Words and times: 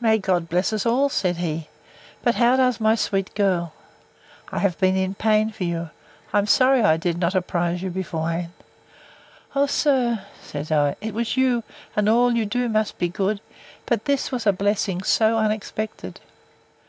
May 0.00 0.18
God 0.18 0.48
bless 0.48 0.72
us 0.72 0.86
all! 0.86 1.08
said 1.08 1.38
he. 1.38 1.66
But 2.22 2.36
how 2.36 2.54
does 2.56 2.78
my 2.78 2.94
sweet 2.94 3.34
girl? 3.34 3.72
I 4.52 4.60
have 4.60 4.78
been 4.78 4.96
in 4.96 5.16
pain 5.16 5.50
for 5.50 5.64
you—I 5.64 6.38
am 6.38 6.46
sorry 6.46 6.82
I 6.82 6.96
did 6.96 7.18
not 7.18 7.34
apprise 7.34 7.82
you 7.82 7.90
beforehand. 7.90 8.52
O 9.56 9.66
sir, 9.66 10.24
said 10.40 10.70
I, 10.70 10.94
it 11.00 11.14
was 11.14 11.36
you; 11.36 11.64
and 11.96 12.08
all 12.08 12.36
you 12.36 12.46
do 12.46 12.68
must 12.68 12.96
be 12.98 13.08
good—But 13.08 14.04
this 14.04 14.30
was 14.30 14.46
a 14.46 14.52
blessing 14.52 15.02
so 15.02 15.36
unexpected! 15.36 16.20